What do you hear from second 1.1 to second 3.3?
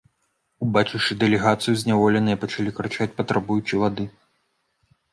дэлегацыю, зняволеныя пачалі крычаць,